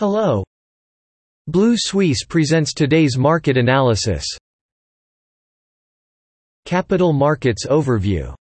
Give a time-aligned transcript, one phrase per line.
[0.00, 0.42] Hello.
[1.46, 4.24] Blue Suisse presents today's market analysis.
[6.64, 8.34] Capital Markets Overview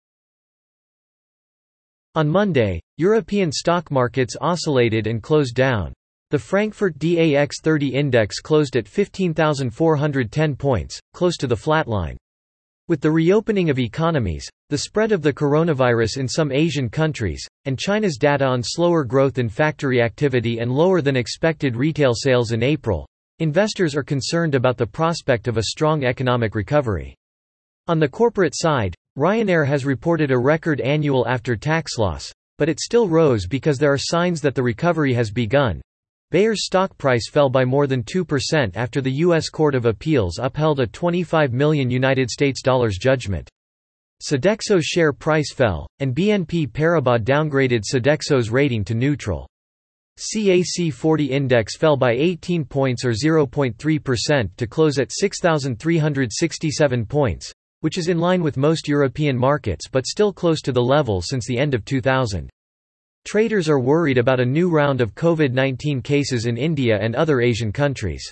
[2.13, 5.93] On Monday, European stock markets oscillated and closed down.
[6.29, 12.17] The Frankfurt DAX 30 index closed at 15,410 points, close to the flatline.
[12.87, 17.77] With the reopening of economies, the spread of the coronavirus in some Asian countries, and
[17.77, 22.63] China's data on slower growth in factory activity and lower than expected retail sales in
[22.63, 23.07] April,
[23.37, 27.13] investors are concerned about the prospect of a strong economic recovery.
[27.87, 33.07] On the corporate side, Ryanair has reported a record annual after-tax loss, but it still
[33.07, 35.81] rose because there are signs that the recovery has begun,
[36.29, 39.47] Bayer's stock price fell by more than 2% after the U.S.
[39.47, 43.49] Court of Appeals upheld a 25 million United States dollars judgment.
[44.21, 49.47] Sodexo's share price fell, and BNP Paribas downgraded Sodexo's rating to neutral.
[50.17, 57.99] CAC 40 index fell by 18 points or 0.3% to close at 6,367 points, which
[57.99, 61.59] is in line with most European markets but still close to the level since the
[61.59, 62.49] end of 2000.
[63.27, 67.71] Traders are worried about a new round of COVID-19 cases in India and other Asian
[67.71, 68.27] countries.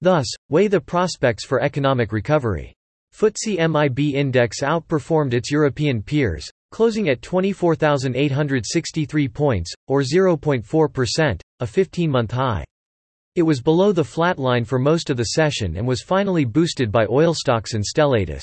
[0.00, 2.73] Thus, weigh the prospects for economic recovery.
[3.14, 12.32] FTSE MIB index outperformed its European peers, closing at 24,863 points, or 0.4%, a 15-month
[12.32, 12.64] high.
[13.36, 16.90] It was below the flat line for most of the session and was finally boosted
[16.90, 18.42] by oil stocks and Stellantis.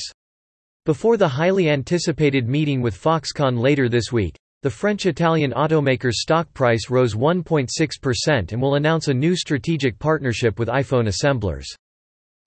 [0.86, 6.90] Before the highly anticipated meeting with Foxconn later this week, the French-Italian automaker's stock price
[6.90, 11.68] rose 1.6% and will announce a new strategic partnership with iPhone assemblers.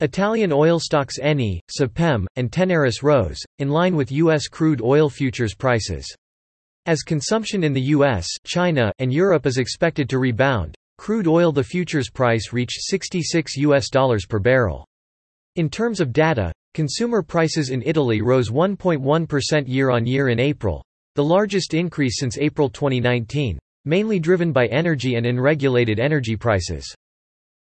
[0.05, 4.49] Italian oil stocks Eni, Saipem, and Tenaris rose, in line with U.S.
[4.49, 6.07] crude oil futures prices.
[6.85, 11.65] As consumption in the U.S., China, and Europe is expected to rebound, crude oil the
[11.65, 14.87] futures price reached 66 US dollars per barrel.
[15.57, 20.85] In terms of data, consumer prices in Italy rose 1.1% year-on-year in April,
[21.15, 26.95] the largest increase since April 2019, mainly driven by energy and unregulated energy prices.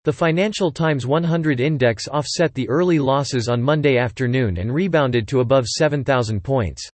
[0.04, 5.38] The Financial Times 100 index offset the early losses on Monday afternoon and rebounded to
[5.38, 6.90] above 7,000 points.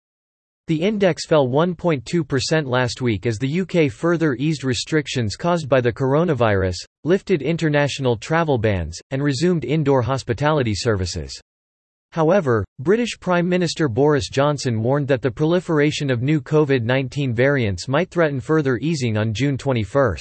[0.67, 5.93] The index fell 1.2% last week as the UK further eased restrictions caused by the
[5.93, 6.75] coronavirus,
[7.05, 11.39] lifted international travel bans, and resumed indoor hospitality services.
[12.11, 18.11] However, British Prime Minister Boris Johnson warned that the proliferation of new COVID-19 variants might
[18.11, 20.17] threaten further easing on June 21.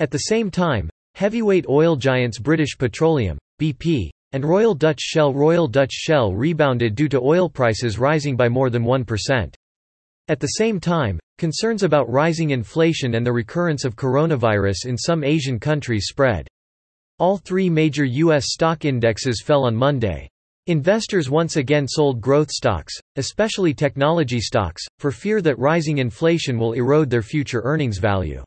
[0.00, 5.68] At the same time, heavyweight oil giants British Petroleum, BP, and Royal Dutch Shell Royal
[5.68, 9.54] Dutch Shell rebounded due to oil prices rising by more than 1%.
[10.28, 15.24] At the same time, concerns about rising inflation and the recurrence of coronavirus in some
[15.24, 16.46] Asian countries spread.
[17.18, 18.46] All three major U.S.
[18.52, 20.28] stock indexes fell on Monday.
[20.68, 26.72] Investors once again sold growth stocks, especially technology stocks, for fear that rising inflation will
[26.74, 28.42] erode their future earnings value.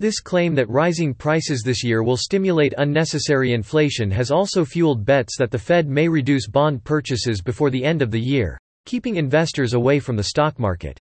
[0.00, 5.36] This claim that rising prices this year will stimulate unnecessary inflation has also fueled bets
[5.38, 9.72] that the Fed may reduce bond purchases before the end of the year, keeping investors
[9.72, 10.98] away from the stock market.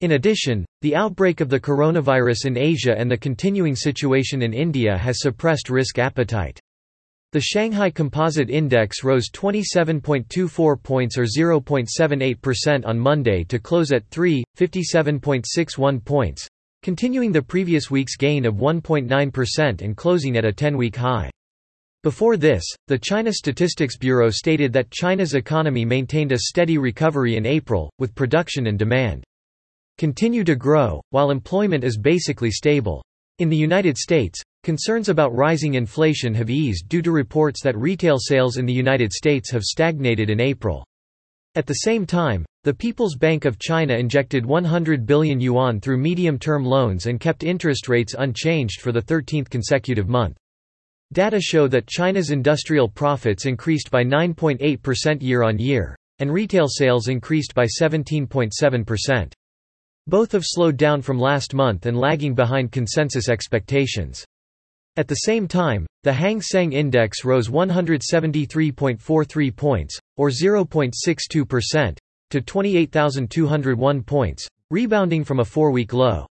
[0.00, 4.98] In addition, the outbreak of the coronavirus in Asia and the continuing situation in India
[4.98, 6.60] has suppressed risk appetite.
[7.30, 16.04] The Shanghai Composite Index rose 27.24 points or 0.78% on Monday to close at 357.61
[16.04, 16.48] points,
[16.86, 21.28] continuing the previous week's gain of 1.9% and closing at a 10-week high.
[22.04, 27.44] Before this, the China Statistics Bureau stated that China's economy maintained a steady recovery in
[27.44, 29.24] April, with production and demand
[29.98, 33.02] continue to grow, while employment is basically stable.
[33.40, 38.18] In the United States, Concerns about rising inflation have eased due to reports that retail
[38.20, 40.86] sales in the United States have stagnated in April.
[41.56, 46.66] At the same time, the People's Bank of China injected 100 billion yuan through medium-term
[46.66, 50.36] loans and kept interest rates unchanged for the 13th consecutive month.
[51.14, 57.64] Data show that China's industrial profits increased by 9.8% year-on-year, and retail sales increased by
[57.64, 59.32] 17.7%.
[60.06, 64.26] Both have slowed down from last month and lagging behind consensus expectations.
[64.96, 71.98] At the same time, the Hang Seng Index rose 173.43 points, or 0.62%,
[72.30, 76.26] to 28,201 points, rebounding from a four-week low.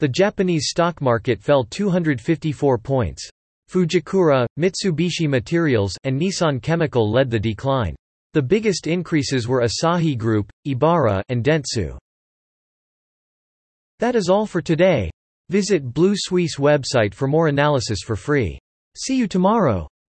[0.00, 3.28] The Japanese stock market fell 254 points.
[3.68, 7.96] Fujikura, Mitsubishi Materials, and Nissan Chemical led the decline.
[8.32, 11.98] The biggest increases were Asahi Group, Ebara, and Dentsu.
[13.98, 15.10] That is all for today.
[15.50, 18.58] Visit Blue Suisse website for more analysis for free.
[18.96, 19.88] See you tomorrow.